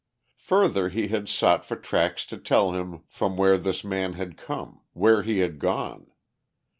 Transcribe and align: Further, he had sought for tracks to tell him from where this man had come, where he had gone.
Further, 0.45 0.89
he 0.89 1.09
had 1.09 1.29
sought 1.29 1.63
for 1.63 1.75
tracks 1.75 2.25
to 2.25 2.39
tell 2.39 2.71
him 2.71 3.03
from 3.07 3.37
where 3.37 3.59
this 3.59 3.83
man 3.83 4.13
had 4.13 4.35
come, 4.35 4.81
where 4.93 5.21
he 5.21 5.41
had 5.41 5.59
gone. 5.59 6.09